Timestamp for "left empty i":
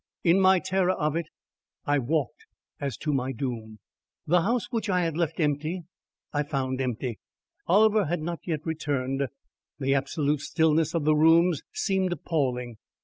5.15-6.41